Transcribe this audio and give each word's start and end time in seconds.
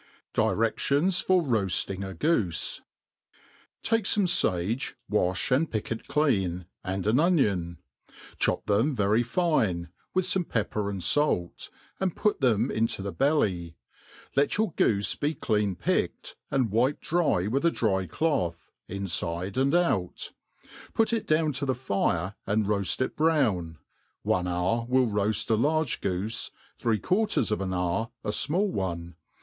DireSiions 0.33 1.23
for 1.23 1.43
roajiing 1.43 2.03
a 2.03 2.15
Goofe. 2.15 2.81
TAKE 3.83 4.05
fome 4.05 4.23
fage, 4.23 4.95
wafh 5.11 5.51
and 5.55 5.69
pick 5.69 5.91
it 5.91 6.07
clean, 6.07 6.65
and 6.83 7.05
an 7.05 7.19
onion; 7.19 7.77
chop 8.39 8.65
them 8.65 8.95
very 8.95 9.21
fine^ 9.21 9.89
with 10.15 10.25
fome 10.25 10.49
pepper 10.49 10.89
and 10.89 11.03
fait, 11.03 11.69
and 11.99 12.15
put 12.15 12.41
them 12.41 12.71
into 12.71 13.03
the 13.03 13.11
belly; 13.11 13.75
let 14.35 14.57
your 14.57 14.71
goofe 14.71 15.19
be 15.19 15.35
clean 15.35 15.75
picked, 15.75 16.35
and 16.49 16.71
»wiped 16.71 17.01
dry 17.01 17.45
with 17.45 17.63
a 17.63 17.69
dry 17.69 18.07
cloth, 18.07 18.71
infide 18.89 19.55
and 19.55 19.75
out; 19.75 20.31
put 20.95 21.13
it 21.13 21.27
down 21.27 21.51
to 21.51 21.65
the 21.67 21.75
fire, 21.75 22.33
and 22.47 22.65
roaft 22.65 23.01
it 23.01 23.15
brown: 23.15 23.77
one 24.23 24.47
hour 24.47 24.83
will 24.89 25.05
roaft 25.05 25.51
a 25.51 25.55
large 25.55 26.01
goofe, 26.01 26.49
three 26.79 26.97
quar 26.97 27.27
ters 27.27 27.51
of 27.51 27.61
an 27.61 27.71
hour, 27.71 28.09
a 28.23 28.31
fmall 28.31 28.67
one. 28.71 29.15